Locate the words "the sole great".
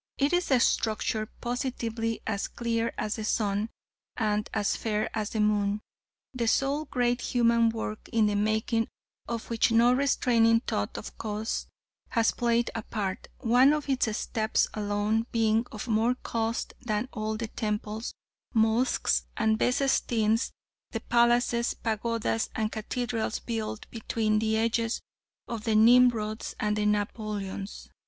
6.33-7.21